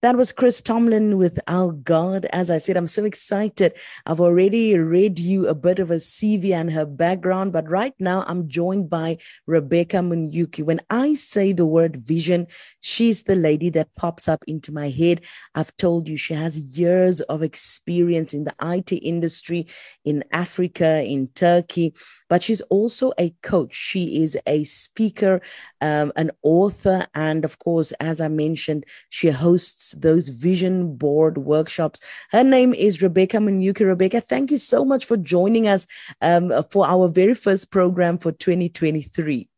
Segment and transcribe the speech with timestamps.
[0.00, 2.24] That was Chris Tomlin with Our God.
[2.26, 3.72] As I said, I'm so excited.
[4.06, 8.22] I've already read you a bit of a CV and her background, but right now
[8.28, 10.62] I'm joined by Rebecca Munyuki.
[10.62, 12.46] When I say the word vision,
[12.80, 15.22] she's the lady that pops up into my head.
[15.56, 19.66] I've told you she has years of experience in the IT industry
[20.04, 21.92] in Africa, in Turkey,
[22.28, 23.74] but she's also a coach.
[23.74, 25.40] She is a speaker,
[25.80, 32.00] um, an author, and of course, as I mentioned, she hosts those vision board workshops.
[32.30, 33.86] Her name is Rebecca Munyuki.
[33.86, 35.86] Rebecca, thank you so much for joining us
[36.20, 39.48] um, for our very first program for 2023.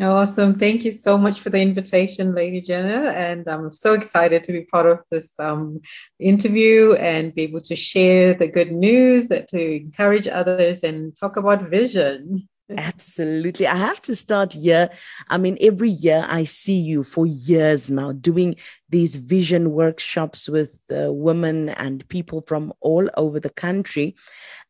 [0.00, 0.54] Awesome.
[0.58, 3.12] Thank you so much for the invitation, Lady Jenna.
[3.12, 5.80] And I'm so excited to be part of this um,
[6.18, 11.68] interview and be able to share the good news, to encourage others and talk about
[11.68, 12.48] vision.
[12.70, 13.66] Absolutely.
[13.66, 14.88] I have to start here.
[15.28, 18.56] I mean, every year I see you for years now doing
[18.88, 24.16] these vision workshops with uh, women and people from all over the country.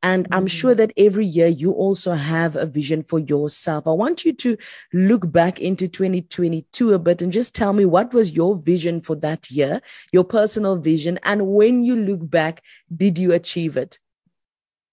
[0.02, 0.34] And mm-hmm.
[0.34, 3.86] I'm sure that every year you also have a vision for yourself.
[3.86, 4.56] I want you to
[4.92, 9.14] look back into 2022 a bit and just tell me what was your vision for
[9.16, 11.20] that year, your personal vision.
[11.22, 12.60] And when you look back,
[12.94, 14.00] did you achieve it?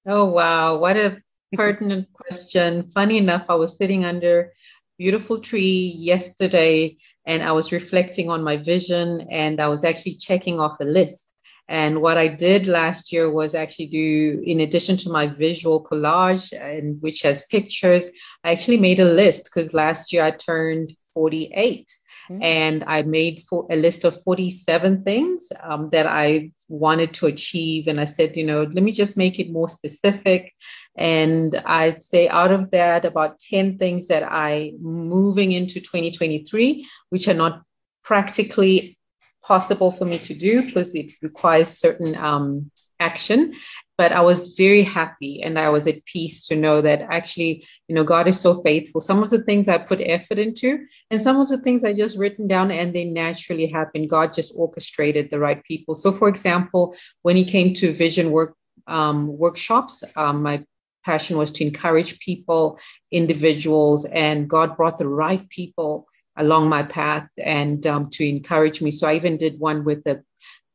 [0.05, 0.77] Oh, wow.
[0.77, 2.83] What a pertinent question.
[2.83, 4.53] Funny enough, I was sitting under
[4.97, 10.59] beautiful tree yesterday and I was reflecting on my vision and I was actually checking
[10.59, 11.31] off a list.
[11.67, 16.51] And what I did last year was actually do, in addition to my visual collage,
[16.51, 18.11] and which has pictures,
[18.43, 21.87] I actually made a list because last year I turned 48.
[22.31, 22.43] Mm-hmm.
[22.43, 27.87] And I made for, a list of 47 things um, that I wanted to achieve.
[27.87, 30.53] And I said, you know, let me just make it more specific.
[30.95, 37.27] And I'd say out of that, about 10 things that I moving into 2023, which
[37.27, 37.63] are not
[38.03, 38.97] practically
[39.43, 43.55] possible for me to do because it requires certain um, action.
[44.01, 47.93] But I was very happy and I was at peace to know that actually, you
[47.93, 48.99] know, God is so faithful.
[48.99, 52.17] Some of the things I put effort into, and some of the things I just
[52.17, 54.07] written down and they naturally happen.
[54.07, 55.93] God just orchestrated the right people.
[55.93, 58.55] So, for example, when he came to vision work
[58.87, 60.65] um, workshops, um, my
[61.05, 62.79] passion was to encourage people,
[63.11, 68.89] individuals, and God brought the right people along my path and um, to encourage me.
[68.89, 70.23] So I even did one with a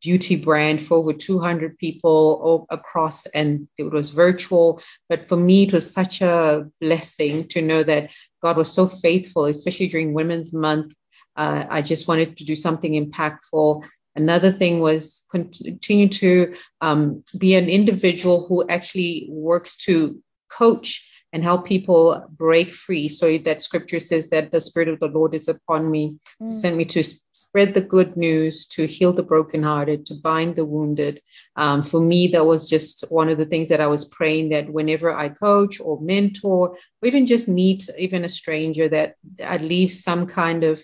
[0.03, 4.81] beauty brand for over 200 people across, and it was virtual.
[5.09, 8.11] But for me, it was such a blessing to know that
[8.43, 10.93] God was so faithful, especially during Women's Month.
[11.37, 13.85] Uh, I just wanted to do something impactful.
[14.15, 21.45] Another thing was continue to um, be an individual who actually works to coach and
[21.45, 23.09] help people break free.
[23.09, 26.51] So that scripture says that the Spirit of the Lord is upon me, mm.
[26.51, 27.03] sent me to
[27.35, 31.21] spread the good news, to heal the brokenhearted, to bind the wounded.
[31.57, 34.71] Um, for me, that was just one of the things that I was praying that
[34.71, 39.91] whenever I coach or mentor, or even just meet even a stranger, that I'd leave
[39.93, 40.83] some kind of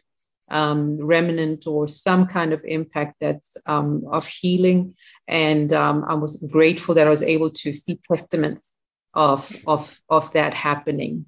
[0.50, 4.96] um, remnant or some kind of impact that's um, of healing.
[5.26, 8.74] And um, I was grateful that I was able to see testaments
[9.14, 11.26] of, of, of that happening.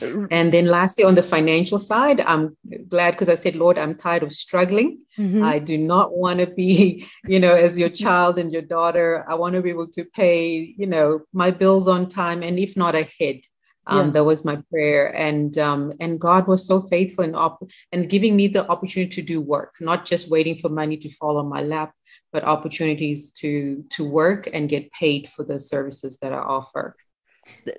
[0.00, 2.56] And then lastly, on the financial side, I'm
[2.88, 5.00] glad because I said, Lord, I'm tired of struggling.
[5.18, 5.42] Mm-hmm.
[5.42, 9.24] I do not want to be, you know, as your child and your daughter.
[9.28, 12.76] I want to be able to pay, you know, my bills on time and if
[12.76, 13.40] not ahead.
[13.86, 14.12] Um, yeah.
[14.12, 18.36] That was my prayer, and um, and God was so faithful and op- and giving
[18.36, 21.62] me the opportunity to do work, not just waiting for money to fall on my
[21.62, 21.94] lap,
[22.32, 26.96] but opportunities to to work and get paid for the services that I offer.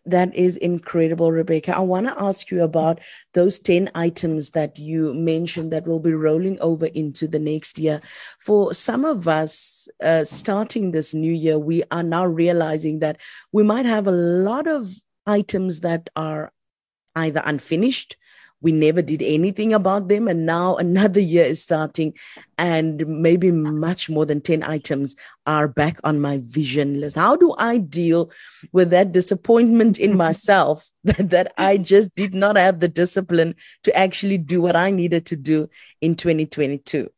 [0.05, 1.75] That is incredible, Rebecca.
[1.75, 2.99] I want to ask you about
[3.33, 7.99] those 10 items that you mentioned that will be rolling over into the next year.
[8.39, 13.17] For some of us, uh, starting this new year, we are now realizing that
[13.51, 14.91] we might have a lot of
[15.27, 16.51] items that are
[17.15, 18.15] either unfinished
[18.61, 22.13] we never did anything about them and now another year is starting
[22.57, 27.55] and maybe much more than 10 items are back on my vision list how do
[27.57, 28.29] i deal
[28.71, 33.95] with that disappointment in myself that, that i just did not have the discipline to
[33.95, 35.69] actually do what i needed to do
[36.01, 37.09] in 2022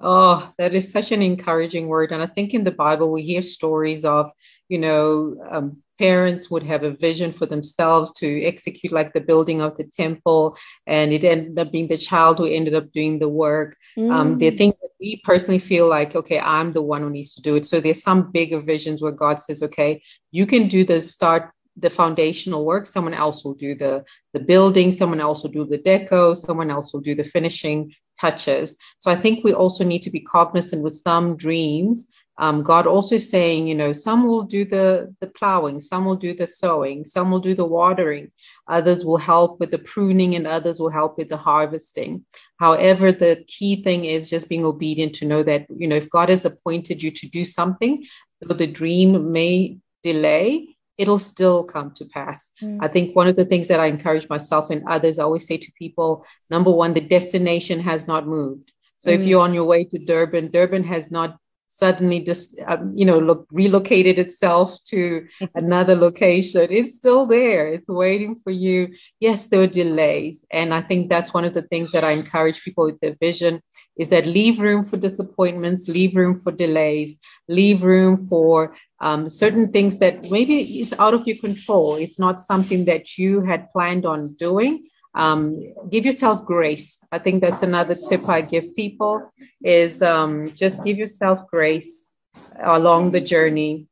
[0.00, 2.12] Oh, that is such an encouraging word.
[2.12, 4.30] And I think in the Bible, we hear stories of,
[4.68, 9.60] you know, um, parents would have a vision for themselves to execute like the building
[9.60, 10.56] of the temple
[10.86, 14.12] and it ended up being the child who ended up doing the work mm.
[14.12, 14.58] um, there are mm.
[14.58, 17.66] things that we personally feel like okay i'm the one who needs to do it
[17.66, 20.02] so there's some bigger visions where god says okay
[20.32, 22.86] you can do this start the foundational work.
[22.86, 24.92] Someone else will do the, the building.
[24.92, 26.36] Someone else will do the deco.
[26.36, 28.76] Someone else will do the finishing touches.
[28.98, 32.12] So I think we also need to be cognizant with some dreams.
[32.36, 36.16] Um, God also is saying, you know, some will do the, the plowing, some will
[36.16, 38.32] do the sowing, some will do the watering,
[38.66, 42.24] others will help with the pruning, and others will help with the harvesting.
[42.58, 46.28] However, the key thing is just being obedient to know that, you know, if God
[46.28, 48.04] has appointed you to do something,
[48.40, 52.52] though the dream may delay, it'll still come to pass.
[52.62, 52.78] Mm.
[52.80, 55.56] I think one of the things that I encourage myself and others, I always say
[55.56, 58.72] to people number one, the destination has not moved.
[58.98, 59.14] So mm.
[59.14, 61.36] if you're on your way to Durban, Durban has not
[61.74, 66.68] suddenly just um, you know look relocated itself to another location.
[66.70, 67.68] It's still there.
[67.68, 68.94] It's waiting for you.
[69.20, 70.44] Yes there are delays.
[70.50, 73.60] And i think that's one of the things that i encourage people with their vision
[73.96, 77.16] is that leave room for disappointments leave room for delays
[77.48, 81.96] leave room for um, certain things that maybe is out of your control.
[81.96, 87.04] It's not something that you had planned on doing um, give yourself grace.
[87.12, 89.32] I think that's another tip I give people
[89.62, 92.14] is um, just give yourself grace
[92.62, 93.86] along the journey.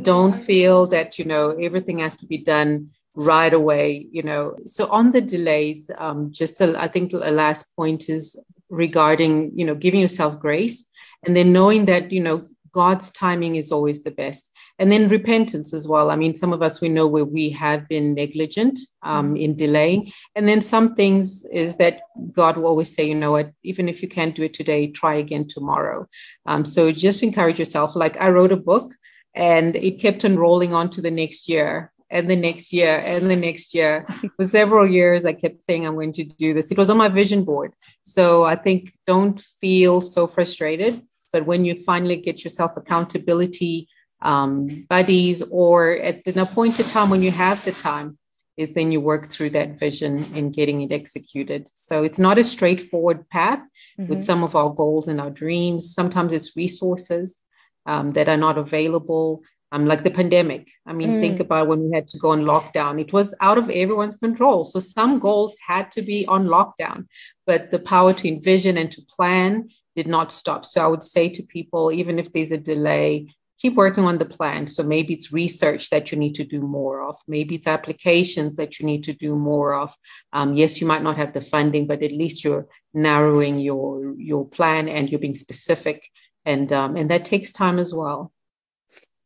[0.00, 4.56] Don't feel that, you know, everything has to be done right away, you know.
[4.64, 8.36] So on the delays, um, just a, I think a last point is
[8.68, 10.88] regarding, you know, giving yourself grace
[11.24, 15.72] and then knowing that, you know, God's timing is always the best and then repentance
[15.72, 16.10] as well.
[16.10, 20.12] I mean, some of us we know where we have been negligent um, in delaying,
[20.34, 24.02] and then some things is that God will always say, you know what, even if
[24.02, 26.06] you can't do it today, try again tomorrow.
[26.46, 27.94] Um, so just encourage yourself.
[27.94, 28.92] Like I wrote a book,
[29.34, 31.90] and it kept on rolling on to the next year.
[32.10, 34.06] And the next year, and the next year.
[34.36, 36.70] For several years, I kept saying, I'm going to do this.
[36.70, 37.72] It was on my vision board.
[38.02, 41.00] So I think don't feel so frustrated.
[41.32, 43.88] But when you finally get yourself accountability
[44.24, 48.18] um, buddies, or at an appointed time when you have the time,
[48.56, 51.68] is then you work through that vision and getting it executed.
[51.74, 53.60] So it's not a straightforward path
[53.98, 54.08] mm-hmm.
[54.08, 55.92] with some of our goals and our dreams.
[55.92, 57.42] Sometimes it's resources
[57.84, 59.42] um, that are not available.
[59.72, 60.70] Um, like the pandemic.
[60.86, 61.20] I mean, mm.
[61.20, 63.00] think about when we had to go on lockdown.
[63.00, 64.62] It was out of everyone's control.
[64.62, 67.08] So some goals had to be on lockdown,
[67.44, 70.64] but the power to envision and to plan did not stop.
[70.64, 74.24] So I would say to people, even if there's a delay, keep working on the
[74.24, 74.66] plan.
[74.66, 77.16] So maybe it's research that you need to do more of.
[77.28, 79.94] Maybe it's applications that you need to do more of.
[80.32, 84.46] Um, yes, you might not have the funding, but at least you're narrowing your your
[84.46, 86.08] plan and you're being specific,
[86.44, 88.32] and um, and that takes time as well.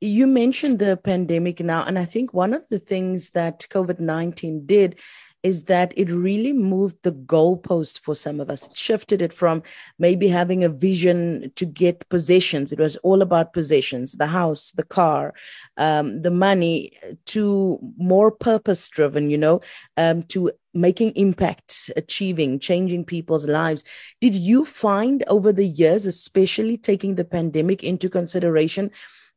[0.00, 4.66] You mentioned the pandemic now, and I think one of the things that COVID nineteen
[4.66, 4.98] did
[5.42, 8.66] is that it really moved the goalpost for some of us.
[8.66, 9.62] It shifted it from
[9.98, 12.72] maybe having a vision to get possessions.
[12.72, 15.34] It was all about possessions, the house, the car,
[15.76, 16.92] um, the money,
[17.26, 19.60] to more purpose driven, you know,
[19.96, 23.84] um, to making impact, achieving, changing people's lives.
[24.20, 28.90] Did you find over the years, especially taking the pandemic into consideration,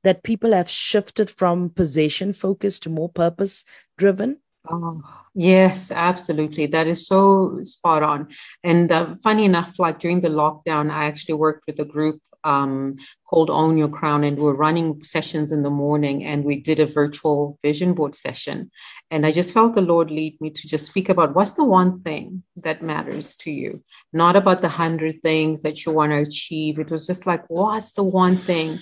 [0.04, 3.66] that people have shifted from possession focus to more purpose
[3.98, 4.38] driven?
[4.70, 5.02] Oh,
[5.34, 6.68] yes, absolutely.
[6.68, 8.30] That is so spot on.
[8.64, 12.98] And uh, funny enough, like during the lockdown, I actually worked with a group um,
[13.30, 16.80] called Own Your Crown, and we we're running sessions in the morning, and we did
[16.80, 18.72] a virtual vision board session.
[19.10, 22.02] And I just felt the Lord lead me to just speak about what's the one
[22.02, 23.84] thing that matters to you,
[24.14, 26.80] not about the hundred things that you want to achieve.
[26.80, 28.80] It was just like, what's the one thing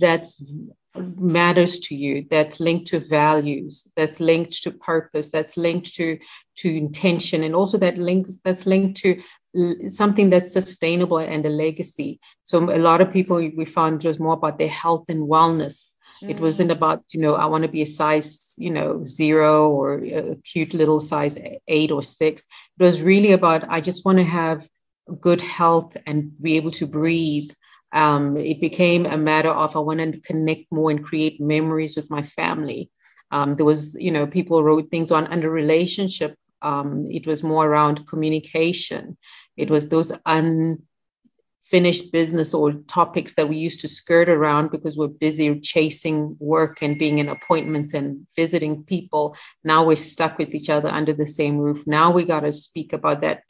[0.00, 0.42] that's
[0.94, 6.18] matters to you that's linked to values that's linked to purpose that's linked to
[6.54, 9.22] to intention and also that links that's linked to
[9.88, 12.20] something that's sustainable and a legacy.
[12.44, 15.90] So a lot of people we found it was more about their health and wellness.
[16.22, 16.30] Mm.
[16.30, 19.86] it wasn't about you know i want to be a size you know zero or
[20.04, 22.46] a cute little size eight or six.
[22.78, 24.68] It was really about i just want to have
[25.20, 27.50] good health and be able to breathe
[27.92, 32.10] um, it became a matter of I wanted to connect more and create memories with
[32.10, 32.90] my family.
[33.30, 36.36] Um, there was, you know, people wrote things on under relationship.
[36.62, 39.16] Um, it was more around communication.
[39.56, 45.08] It was those unfinished business or topics that we used to skirt around because we're
[45.08, 49.36] busy chasing work and being in appointments and visiting people.
[49.64, 51.86] Now we're stuck with each other under the same roof.
[51.86, 53.42] Now we got to speak about that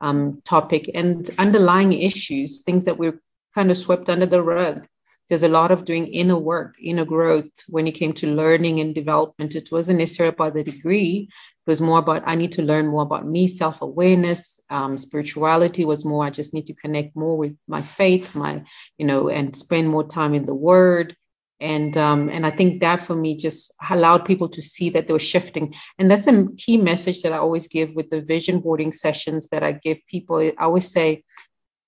[0.00, 3.20] um, topic and underlying issues, things that we're
[3.54, 4.86] kind of swept under the rug.
[5.28, 8.92] There's a lot of doing inner work, inner growth when it came to learning and
[8.92, 9.54] development.
[9.54, 11.28] It wasn't necessarily about the degree.
[11.30, 14.60] It was more about I need to learn more about me, self awareness.
[14.70, 18.64] Um, spirituality was more I just need to connect more with my faith, my,
[18.98, 21.14] you know, and spend more time in the Word.
[21.60, 25.12] And um, and I think that for me just allowed people to see that they
[25.12, 25.74] were shifting.
[25.96, 29.62] And that's a key message that I always give with the vision boarding sessions that
[29.62, 30.38] I give people.
[30.38, 31.22] I always say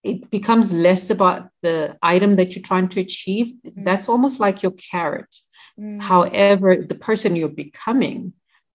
[0.02, 3.52] it becomes less about the item that you're trying to achieve.
[3.64, 3.84] Mm.
[3.84, 5.34] That's almost like your carrot.
[5.78, 6.00] Mm.
[6.00, 8.32] However, the person you're becoming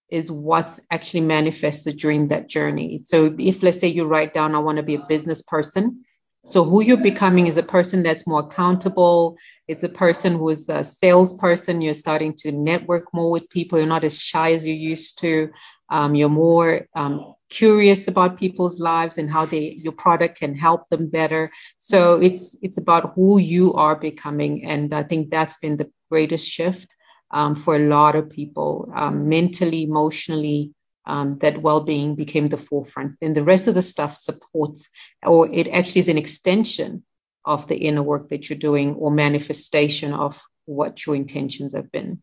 [0.09, 2.99] is what's actually manifested during that journey.
[2.99, 6.05] So if let's say you write down, I want to be a business person.
[6.45, 9.35] So who you're becoming is a person that's more accountable.
[9.67, 11.81] It's a person who is a salesperson.
[11.81, 13.77] You're starting to network more with people.
[13.77, 15.49] You're not as shy as you used to.
[15.89, 20.89] Um, you're more um, curious about people's lives and how they your product can help
[20.89, 21.49] them better.
[21.79, 26.47] So it's it's about who you are becoming, and I think that's been the greatest
[26.47, 26.89] shift
[27.31, 30.73] um, for a lot of people, um, mentally, emotionally.
[31.09, 33.15] Um, that well-being became the forefront.
[33.21, 34.89] And the rest of the stuff supports,
[35.25, 37.05] or it actually is an extension
[37.45, 42.19] of the inner work that you're doing, or manifestation of what your intentions have been.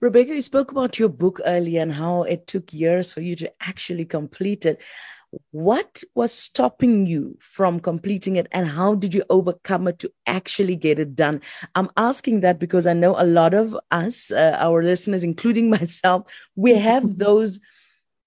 [0.00, 3.52] Rebecca, you spoke about your book earlier and how it took years for you to
[3.60, 4.80] actually complete it.
[5.50, 10.76] What was stopping you from completing it, and how did you overcome it to actually
[10.76, 11.42] get it done?
[11.74, 16.24] I'm asking that because I know a lot of us, uh, our listeners, including myself,
[16.56, 17.60] we have those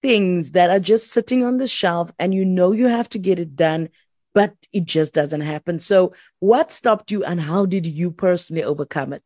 [0.02, 3.38] things that are just sitting on the shelf, and you know you have to get
[3.38, 3.88] it done,
[4.34, 5.78] but it just doesn't happen.
[5.80, 9.22] So, what stopped you, and how did you personally overcome it?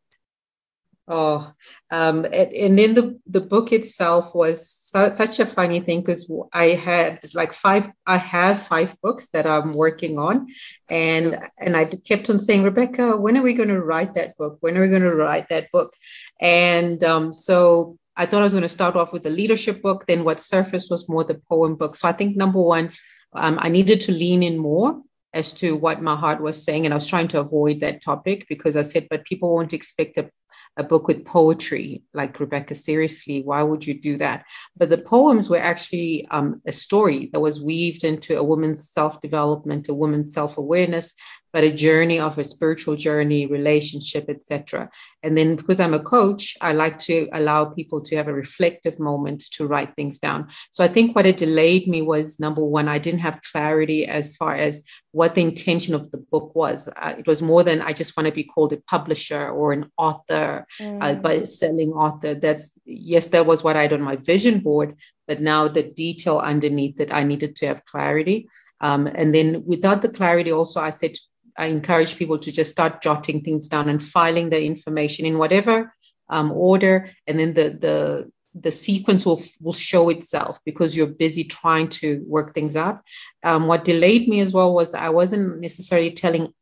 [1.09, 1.53] Oh,
[1.89, 6.29] um, and, and then the, the book itself was so, such a funny thing because
[6.51, 10.47] I had like five, I have five books that I'm working on,
[10.89, 14.57] and and I kept on saying, Rebecca, when are we going to write that book?
[14.59, 15.93] When are we going to write that book?
[16.41, 20.07] And um, so I thought I was going to start off with the leadership book.
[20.07, 21.95] Then what surfaced was more the poem book.
[21.95, 22.91] So I think number one,
[23.31, 25.01] um, I needed to lean in more
[25.33, 26.85] as to what my heart was saying.
[26.85, 30.17] And I was trying to avoid that topic because I said, but people won't expect
[30.17, 30.31] a
[30.77, 34.45] a book with poetry, like Rebecca, seriously, why would you do that?
[34.77, 39.19] But the poems were actually um, a story that was weaved into a woman's self
[39.19, 41.15] development, a woman's self awareness,
[41.53, 44.89] but a journey of a spiritual journey, relationship, etc.
[45.23, 48.99] And then because I'm a coach, I like to allow people to have a reflective
[48.99, 50.49] moment to write things down.
[50.71, 54.35] So I think what it delayed me was number one, I didn't have clarity as
[54.35, 56.87] far as what the intention of the book was.
[56.87, 59.91] Uh, it was more than I just want to be called a publisher or an
[59.97, 61.21] author, uh, mm.
[61.21, 62.35] but selling author.
[62.35, 64.95] That's yes, that was what I had on my vision board,
[65.27, 68.49] but now the detail underneath it, I needed to have clarity.
[68.79, 71.15] Um, and then without the clarity, also I said
[71.57, 75.93] I encourage people to just start jotting things down and filing the information in whatever
[76.29, 81.43] um, order, and then the the the sequence will will show itself because you're busy
[81.43, 83.01] trying to work things out.
[83.43, 86.53] Um, what delayed me as well was I wasn't necessarily telling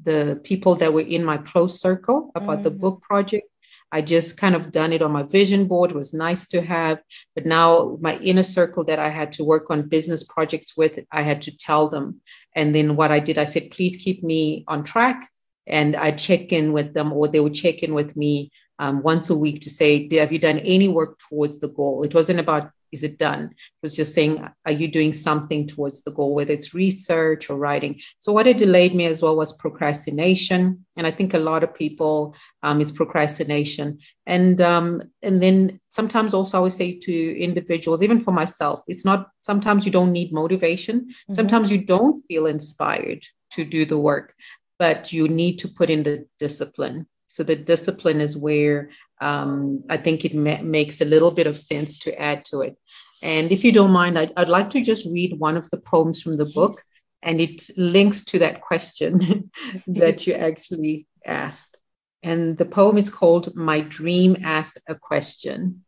[0.00, 2.62] the people that were in my close circle about mm-hmm.
[2.62, 3.46] the book project
[3.92, 5.90] I just kind of done it on my vision board.
[5.90, 7.00] It was nice to have,
[7.34, 11.20] but now my inner circle that I had to work on business projects with, I
[11.20, 12.22] had to tell them.
[12.56, 15.28] And then what I did, I said, please keep me on track.
[15.66, 19.30] And I check in with them, or they would check in with me um, once
[19.30, 22.02] a week to say, have you done any work towards the goal?
[22.02, 23.44] It wasn't about is it done?
[23.44, 27.56] It was just saying, are you doing something towards the goal, whether it's research or
[27.56, 28.00] writing?
[28.18, 31.74] So what it delayed me as well was procrastination, and I think a lot of
[31.74, 38.02] people um, is procrastination, and um, and then sometimes also I would say to individuals,
[38.02, 39.30] even for myself, it's not.
[39.38, 41.06] Sometimes you don't need motivation.
[41.06, 41.34] Mm-hmm.
[41.34, 44.34] Sometimes you don't feel inspired to do the work,
[44.78, 47.06] but you need to put in the discipline.
[47.32, 51.56] So the discipline is where um, I think it ma- makes a little bit of
[51.56, 52.76] sense to add to it.
[53.22, 56.20] And if you don't mind, I'd, I'd like to just read one of the poems
[56.20, 56.82] from the book,
[57.22, 59.50] and it links to that question
[59.86, 61.80] that you actually asked.
[62.22, 65.86] And the poem is called My Dream Asked a Question.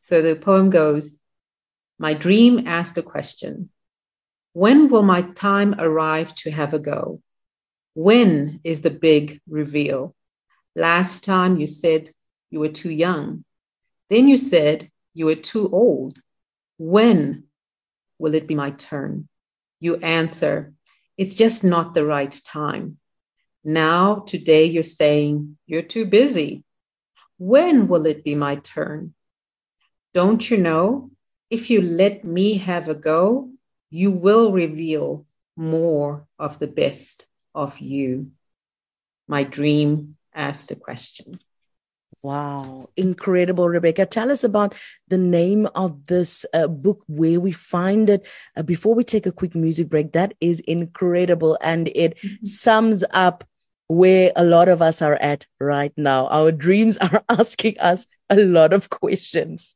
[0.00, 1.18] So the poem goes
[1.98, 3.70] My dream asked a question
[4.52, 7.22] When will my time arrive to have a go?
[7.94, 10.14] When is the big reveal?
[10.74, 12.12] Last time you said
[12.50, 13.44] you were too young.
[14.08, 16.18] Then you said you were too old.
[16.78, 17.44] When
[18.18, 19.28] will it be my turn?
[19.80, 20.72] You answer,
[21.18, 22.98] it's just not the right time.
[23.64, 26.64] Now, today, you're saying you're too busy.
[27.38, 29.14] When will it be my turn?
[30.14, 31.10] Don't you know?
[31.50, 33.50] If you let me have a go,
[33.90, 35.26] you will reveal
[35.56, 38.32] more of the best of you.
[39.28, 41.38] My dream asked a question.
[42.22, 44.06] Wow, incredible, Rebecca.
[44.06, 44.74] Tell us about
[45.08, 48.24] the name of this uh, book, where we find it.
[48.56, 51.58] Uh, before we take a quick music break, that is incredible.
[51.60, 52.46] And it mm-hmm.
[52.46, 53.42] sums up
[53.88, 56.28] where a lot of us are at right now.
[56.28, 59.74] Our dreams are asking us a lot of questions.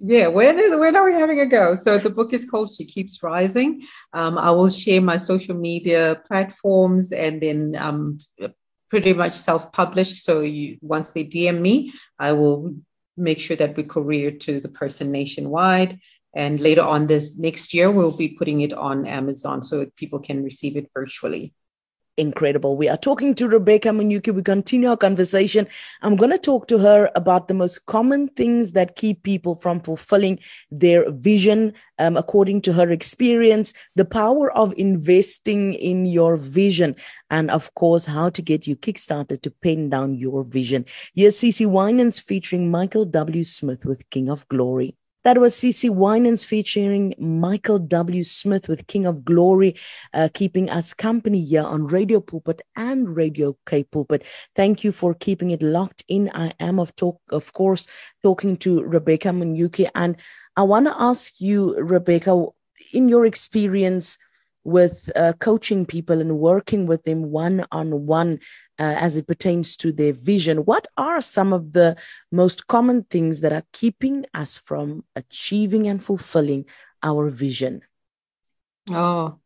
[0.00, 1.74] Yeah, when is when are we having a go?
[1.74, 3.82] So the book is called She Keeps Rising.
[4.12, 8.18] Um, I will share my social media platforms and then um,
[8.94, 10.22] pretty much self-published.
[10.22, 12.76] So you, once they DM me, I will
[13.16, 15.98] make sure that we courier to the person nationwide.
[16.32, 20.44] And later on this next year, we'll be putting it on Amazon so people can
[20.44, 21.52] receive it virtually
[22.16, 22.76] incredible.
[22.76, 24.34] We are talking to Rebecca Munyuki.
[24.34, 25.66] We continue our conversation.
[26.02, 29.80] I'm going to talk to her about the most common things that keep people from
[29.80, 30.38] fulfilling
[30.70, 36.96] their vision, um, according to her experience, the power of investing in your vision,
[37.30, 40.84] and of course, how to get you kickstarted to pen down your vision.
[41.14, 43.44] Here's CeCe Winans featuring Michael W.
[43.44, 44.96] Smith with King of Glory.
[45.24, 48.22] That was CeCe Winans featuring Michael W.
[48.24, 49.74] Smith with King of Glory,
[50.12, 54.22] uh, keeping us company here on Radio Pulpit and Radio K Pulpit.
[54.54, 56.30] Thank you for keeping it locked in.
[56.34, 57.86] I am, of talk, of course,
[58.22, 60.16] talking to Rebecca Munyuki, and
[60.58, 62.44] I want to ask you, Rebecca,
[62.92, 64.18] in your experience
[64.62, 68.40] with uh, coaching people and working with them one on one
[68.78, 70.58] uh, as it pertains to their vision.
[70.58, 71.96] What are some of the
[72.32, 76.64] most common things that are keeping us from achieving and fulfilling
[77.02, 77.82] our vision?
[78.90, 79.38] Oh,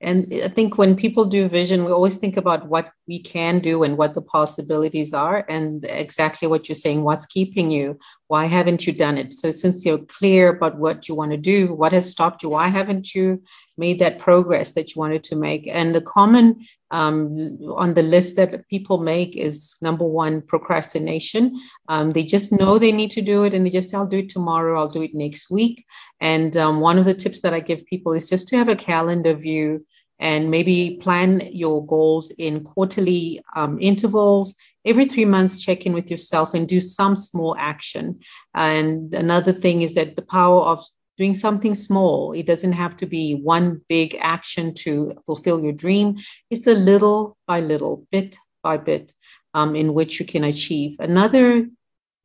[0.00, 3.82] and I think when people do vision, we always think about what we can do
[3.82, 5.44] and what the possibilities are.
[5.48, 7.98] And exactly what you're saying, what's keeping you?
[8.28, 9.32] Why haven't you done it?
[9.32, 12.50] So, since you're clear about what you want to do, what has stopped you?
[12.50, 13.42] Why haven't you
[13.76, 15.66] made that progress that you wanted to make?
[15.66, 21.60] And the common um, on the list that people make is number one, procrastination.
[21.88, 24.18] Um, they just know they need to do it and they just say, I'll do
[24.18, 25.84] it tomorrow, I'll do it next week.
[26.20, 28.76] And um, one of the tips that I give people is just to have a
[28.76, 29.84] calendar view
[30.20, 34.54] and maybe plan your goals in quarterly um, intervals.
[34.84, 38.20] Every three months, check in with yourself and do some small action.
[38.54, 40.86] And another thing is that the power of
[41.16, 46.18] doing something small, it doesn't have to be one big action to fulfill your dream.
[46.50, 49.12] It's the little by little, bit by bit,
[49.52, 50.96] um, in which you can achieve.
[50.98, 51.68] Another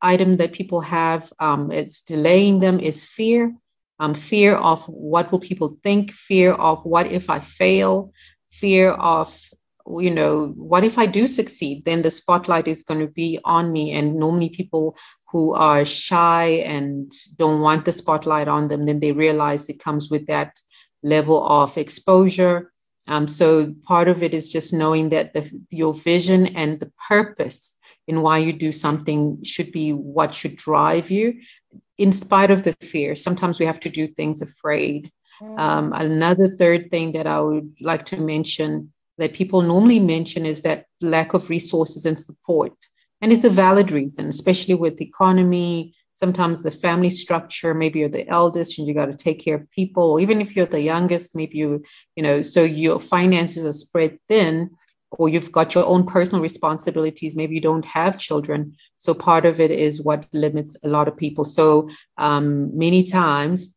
[0.02, 3.54] item that people have, um, it's delaying them, is fear
[4.00, 8.12] um, fear of what will people think, fear of what if I fail,
[8.50, 9.38] fear of
[9.98, 11.84] you know what if I do succeed?
[11.84, 14.96] Then the spotlight is going to be on me, and normally people
[15.30, 20.10] who are shy and don't want the spotlight on them, then they realize it comes
[20.10, 20.58] with that
[21.02, 22.72] level of exposure.
[23.06, 27.76] Um, so part of it is just knowing that the, your vision and the purpose
[28.06, 31.40] in why you do something should be what should drive you
[31.96, 33.14] in spite of the fear.
[33.14, 35.12] Sometimes we have to do things afraid.
[35.40, 35.58] Mm.
[35.58, 40.62] Um, another third thing that I would like to mention that people normally mention is
[40.62, 42.72] that lack of resources and support.
[43.20, 45.94] And it's a valid reason, especially with the economy.
[46.12, 49.70] Sometimes the family structure, maybe you're the eldest and you got to take care of
[49.70, 51.82] people, even if you're the youngest, maybe you,
[52.16, 54.70] you know, so your finances are spread thin
[55.12, 57.36] or you've got your own personal responsibilities.
[57.36, 58.76] Maybe you don't have children.
[58.96, 61.44] So part of it is what limits a lot of people.
[61.44, 63.74] So um, many times,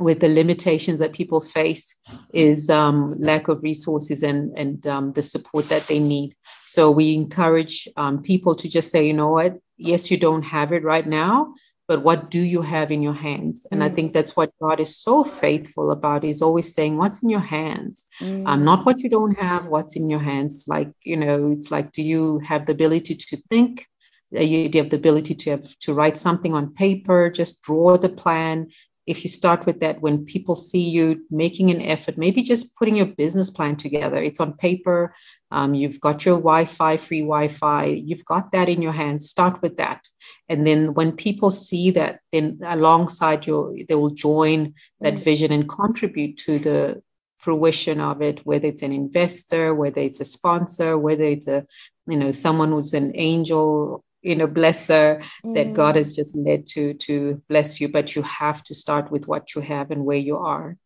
[0.00, 1.94] with the limitations that people face,
[2.32, 6.34] is um, lack of resources and and um, the support that they need.
[6.66, 10.72] So we encourage um, people to just say, you know what, yes, you don't have
[10.72, 11.54] it right now,
[11.88, 13.66] but what do you have in your hands?
[13.72, 13.84] And mm.
[13.84, 16.22] I think that's what God is so faithful about.
[16.22, 18.06] He's always saying, What's in your hands?
[18.20, 18.46] Mm.
[18.46, 20.66] Um, not what you don't have, what's in your hands.
[20.68, 23.88] Like, you know, it's like, do you have the ability to think?
[24.32, 28.08] Do you have the ability to have to write something on paper, just draw the
[28.08, 28.68] plan,
[29.10, 32.96] if you start with that, when people see you making an effort, maybe just putting
[32.96, 35.14] your business plan together, it's on paper,
[35.50, 39.28] um, you've got your Wi Fi, free Wi Fi, you've got that in your hands,
[39.28, 40.06] start with that.
[40.48, 45.24] And then when people see that, then alongside you, they will join that mm.
[45.24, 47.02] vision and contribute to the
[47.38, 51.66] fruition of it, whether it's an investor, whether it's a sponsor, whether it's a,
[52.06, 55.54] you know, someone who's an angel you know blesser mm.
[55.54, 59.26] that god has just led to to bless you but you have to start with
[59.26, 60.76] what you have and where you are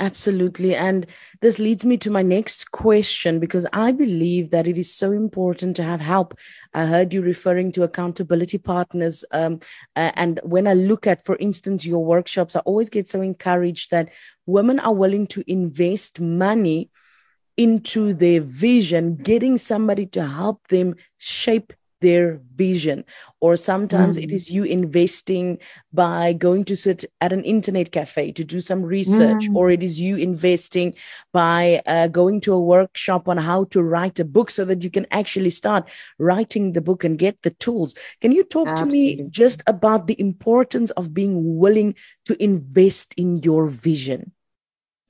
[0.00, 0.74] Absolutely.
[0.74, 1.06] And
[1.42, 5.76] this leads me to my next question because I believe that it is so important
[5.76, 6.34] to have help.
[6.72, 9.26] I heard you referring to accountability partners.
[9.30, 9.60] Um,
[9.94, 13.90] uh, and when I look at, for instance, your workshops, I always get so encouraged
[13.90, 14.08] that
[14.46, 16.90] women are willing to invest money
[17.58, 23.04] into their vision, getting somebody to help them shape their vision
[23.40, 24.24] or sometimes mm.
[24.24, 25.58] it is you investing
[25.92, 29.54] by going to sit at an internet cafe to do some research mm.
[29.54, 30.94] or it is you investing
[31.32, 34.90] by uh, going to a workshop on how to write a book so that you
[34.90, 39.16] can actually start writing the book and get the tools can you talk Absolutely.
[39.16, 44.32] to me just about the importance of being willing to invest in your vision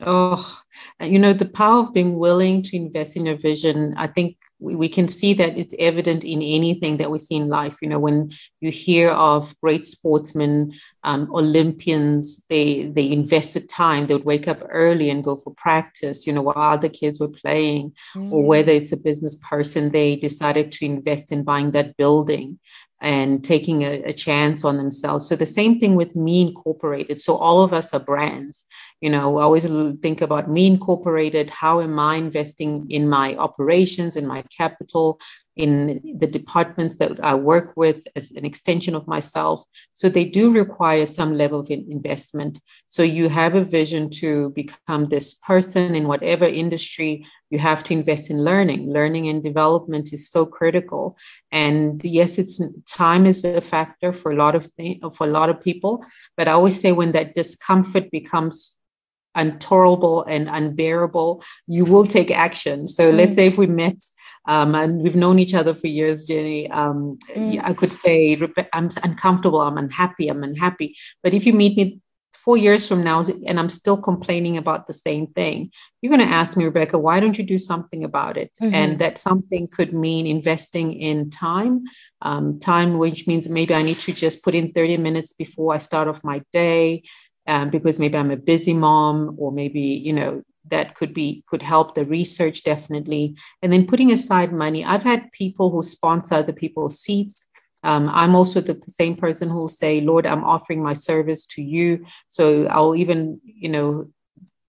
[0.03, 0.63] Oh,
[1.01, 4.75] you know, the power of being willing to invest in a vision, I think we,
[4.75, 7.79] we can see that it's evident in anything that we see in life.
[7.81, 14.07] You know, when you hear of great sportsmen, um, Olympians, they they invested time.
[14.07, 16.27] They would wake up early and go for practice.
[16.27, 18.31] You know, while other kids were playing, mm.
[18.31, 22.59] or whether it's a business person, they decided to invest in buying that building
[23.01, 25.27] and taking a, a, chance on themselves.
[25.29, 27.19] So the same thing with Me Incorporated.
[27.21, 28.67] So all of us are brands.
[29.01, 29.65] You know, I always
[30.01, 31.49] think about Me Incorporated.
[31.49, 35.19] How am I investing in my operations, in my capital,
[35.57, 39.65] in the departments that I work with as an extension of myself.
[39.95, 42.61] So they do require some level of investment.
[42.89, 47.95] So you have a vision to become this person in whatever industry, you have to
[47.95, 48.93] invest in learning.
[48.93, 51.17] Learning and development is so critical.
[51.51, 55.51] And yes, it's time is a factor for a lot of th- for a lot
[55.51, 56.05] of people.
[56.37, 58.77] But I always say when that discomfort becomes
[59.37, 62.89] intolerable and unbearable, you will take action.
[62.89, 63.17] So mm.
[63.17, 64.03] let's say if we met
[64.47, 66.71] um, and we've known each other for years, Jenny.
[66.71, 67.61] Um, mm.
[67.63, 68.41] I could say
[68.73, 70.97] I'm uncomfortable, I'm unhappy, I'm unhappy.
[71.23, 72.01] But if you meet me
[72.33, 76.35] four years from now and I'm still complaining about the same thing, you're going to
[76.35, 78.51] ask me, Rebecca, why don't you do something about it?
[78.61, 78.75] Mm-hmm.
[78.75, 81.85] And that something could mean investing in time,
[82.23, 85.79] um, time which means maybe I need to just put in 30 minutes before I
[85.79, 87.03] start off my day.
[87.47, 91.63] Um, because maybe I'm a busy mom, or maybe you know that could be could
[91.63, 93.37] help the research definitely.
[93.63, 97.47] And then putting aside money i've had people who sponsor other people's seats.
[97.83, 101.63] Um, i'm also the same person who will say lord i'm offering my service to
[101.63, 102.07] you.
[102.29, 104.11] So i'll even you know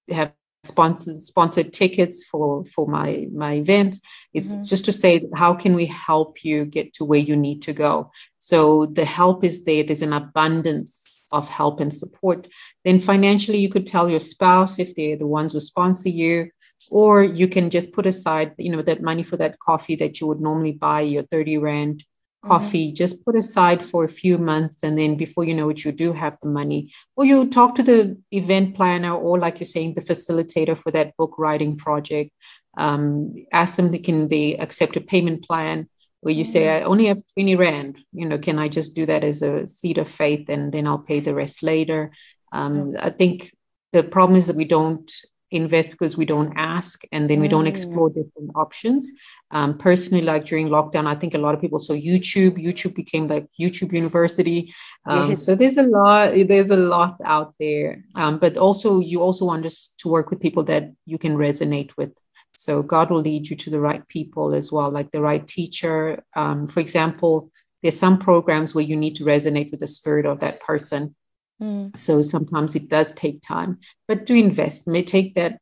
[0.09, 4.01] have sponsored sponsored tickets for for my my events.
[4.33, 4.63] It's mm-hmm.
[4.63, 8.11] just to say how can we help you get to where you need to go?
[8.37, 9.83] So the help is there.
[9.83, 12.47] There's an abundance of help and support.
[12.83, 16.51] Then financially, you could tell your spouse if they're the ones who sponsor you,
[16.89, 20.27] or you can just put aside, you know, that money for that coffee that you
[20.27, 22.49] would normally buy your 30 rand mm-hmm.
[22.49, 22.95] coffee, mm-hmm.
[22.95, 24.83] just put aside for a few months.
[24.83, 26.91] And then before you know it, you do have the money.
[27.15, 31.15] Or you talk to the event planner, or like you're saying, the facilitator for that
[31.17, 32.31] book writing project.
[32.77, 35.89] Um, ask them, can they accept a payment plan?
[36.21, 39.23] Where you say, I only have 20 Rand, you know, can I just do that
[39.23, 42.11] as a seed of faith and then I'll pay the rest later?
[42.51, 43.51] Um, I think
[43.91, 45.11] the problem is that we don't
[45.51, 47.69] invest because we don't ask and then we don't mm.
[47.69, 49.11] explore different options.
[49.51, 52.63] Um, personally, like during lockdown, I think a lot of people saw YouTube.
[52.63, 54.73] YouTube became like YouTube University.
[55.05, 55.45] Um, yes.
[55.45, 58.05] So there's a lot, there's a lot out there.
[58.15, 61.91] Um, but also, you also want us to work with people that you can resonate
[61.97, 62.13] with.
[62.61, 66.23] So God will lead you to the right people as well, like the right teacher.
[66.35, 67.49] Um, for example,
[67.81, 71.15] there's some programs where you need to resonate with the spirit of that person.
[71.59, 71.97] Mm.
[71.97, 75.59] So sometimes it does take time, but to invest may take that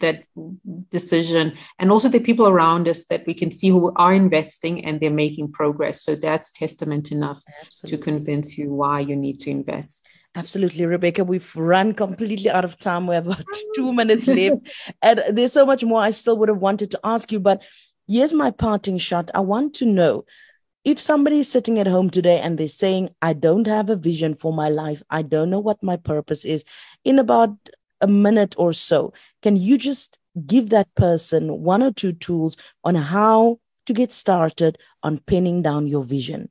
[0.00, 0.24] that
[0.90, 5.00] decision, and also the people around us that we can see who are investing and
[5.00, 6.02] they're making progress.
[6.02, 7.96] So that's testament enough Absolutely.
[7.96, 10.06] to convince you why you need to invest.
[10.38, 11.24] Absolutely, Rebecca.
[11.24, 13.08] We've run completely out of time.
[13.08, 14.68] We have about two minutes left.
[15.02, 17.40] And there's so much more I still would have wanted to ask you.
[17.40, 17.60] But
[18.06, 19.32] here's my parting shot.
[19.34, 20.24] I want to know
[20.84, 24.36] if somebody is sitting at home today and they're saying, I don't have a vision
[24.36, 26.64] for my life, I don't know what my purpose is,
[27.04, 27.56] in about
[28.00, 32.94] a minute or so, can you just give that person one or two tools on
[32.94, 36.48] how to get started on pinning down your vision?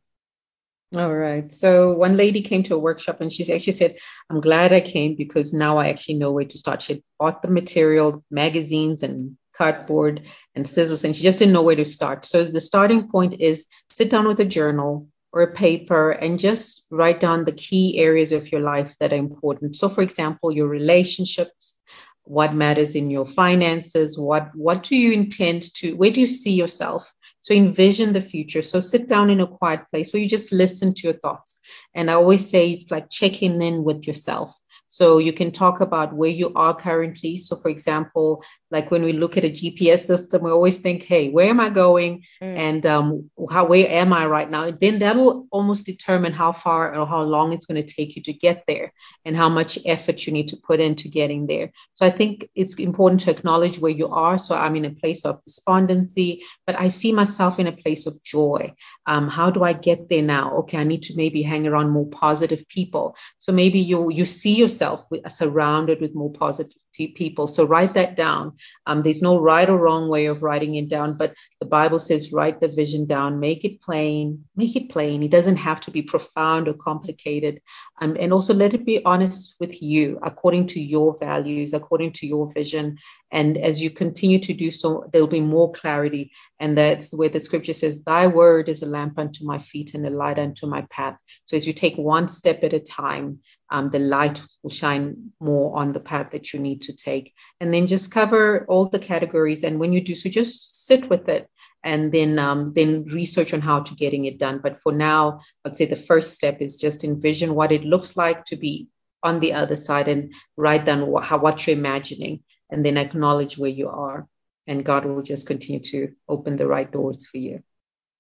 [0.96, 1.52] All right.
[1.52, 3.98] So one lady came to a workshop and she actually said,
[4.30, 6.82] I'm glad I came because now I actually know where to start.
[6.82, 10.22] She bought the material, magazines and cardboard
[10.56, 12.24] and scissors, and she just didn't know where to start.
[12.24, 16.86] So the starting point is sit down with a journal or a paper and just
[16.90, 19.76] write down the key areas of your life that are important.
[19.76, 21.78] So for example, your relationships,
[22.24, 26.54] what matters in your finances, what what do you intend to where do you see
[26.54, 27.14] yourself?
[27.48, 28.62] So envision the future.
[28.62, 31.62] So sit down in a quiet place where you just listen to your thoughts.
[31.96, 34.54] And I always say it's like checking in with yourself.
[34.88, 37.38] So you can talk about where you are currently.
[37.38, 41.30] So, for example, like when we look at a GPS system, we always think, hey,
[41.30, 42.24] where am I going?
[42.42, 42.58] Mm.
[42.58, 44.66] And um, how where am I right now?
[44.66, 48.16] And then that will almost determine how far or how long it's going to take
[48.16, 48.92] you to get there
[49.24, 51.72] and how much effort you need to put into getting there.
[51.94, 54.38] So I think it's important to acknowledge where you are.
[54.38, 58.22] So I'm in a place of despondency, but I see myself in a place of
[58.22, 58.74] joy.
[59.06, 60.56] Um, how do I get there now?
[60.58, 63.16] Okay, I need to maybe hang around more positive people.
[63.40, 67.46] So maybe you you see yourself surrounded with more positive people.
[67.46, 68.54] So write that down.
[68.88, 72.34] Um, there's no right or wrong way of writing it down, but the Bible says
[72.34, 75.22] write the vision down, make it plain, make it plain.
[75.22, 77.62] It doesn't have to be profound or complicated.
[78.02, 82.28] Um, and also let it be honest with you according to your values, according to
[82.28, 82.98] your vision.
[83.32, 86.32] And as you continue to do so, there'll be more clarity.
[86.60, 90.06] And that's where the scripture says, Thy word is a lamp unto my feet and
[90.08, 91.18] a light unto my path.
[91.46, 95.78] So as you take one step at a time, um, the light will shine more
[95.78, 97.34] on the path that you need to take.
[97.60, 99.64] And then just cover all the categories.
[99.64, 101.50] And when you do so, just sit with it
[101.84, 104.60] and then um, then research on how to getting it done.
[104.60, 108.46] But for now, I'd say the first step is just envision what it looks like
[108.46, 108.88] to be
[109.24, 113.70] on the other side and write down how, what you're imagining and then acknowledge where
[113.70, 114.28] you are.
[114.66, 117.64] And God will just continue to open the right doors for you.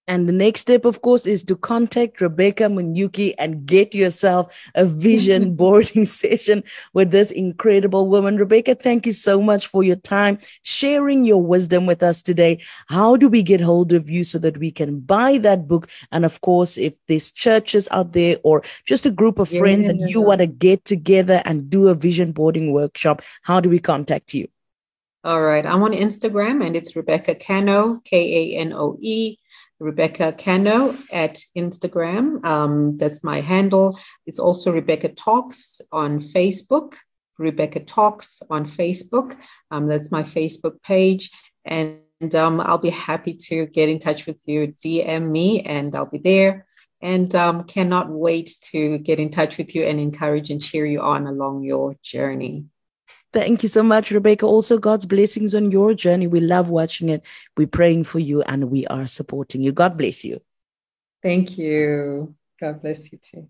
[0.08, 4.86] And the next step, of course, is to contact Rebecca Munyuki and get yourself a
[4.86, 8.38] vision boarding session with this incredible woman.
[8.38, 12.64] Rebecca, thank you so much for your time, sharing your wisdom with us today.
[12.88, 15.90] How do we get hold of you so that we can buy that book?
[16.12, 19.90] And of course, if there's churches out there or just a group of friends yeah,
[19.90, 23.80] and you want to get together and do a vision boarding workshop, how do we
[23.80, 24.48] contact you?
[25.28, 25.66] All right.
[25.66, 29.38] I'm on Instagram and it's Rebecca Kanoe, K A N O E.
[29.80, 32.44] Rebecca Kanoe at Instagram.
[32.44, 34.00] Um, that's my handle.
[34.26, 36.96] It's also Rebecca Talks on Facebook.
[37.38, 39.38] Rebecca Talks on Facebook.
[39.70, 41.32] Um, that's my Facebook page.
[41.66, 42.00] And
[42.34, 44.74] um, I'll be happy to get in touch with you.
[44.84, 46.66] DM me and I'll be there.
[47.00, 51.02] And um, cannot wait to get in touch with you and encourage and cheer you
[51.02, 52.66] on along your journey.
[53.38, 54.48] Thank you so much, Rebecca.
[54.48, 56.26] Also, God's blessings on your journey.
[56.26, 57.22] We love watching it.
[57.56, 59.72] We're praying for you and we are supporting you.
[59.72, 60.42] God bless you.
[61.22, 62.34] Thank you.
[62.60, 63.48] God bless you too.